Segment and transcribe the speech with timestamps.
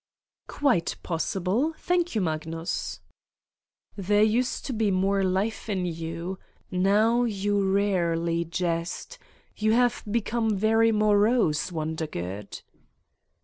[0.47, 3.01] "Quite possible, thank you, Magnus."'
[3.99, 6.39] l There used to be more life in you.
[6.71, 9.19] Now you rarely jest.
[9.55, 12.63] You have become very morose, Wondergood.